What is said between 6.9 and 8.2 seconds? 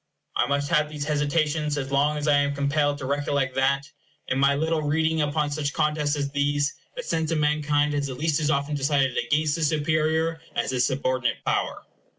the sense of mankind has at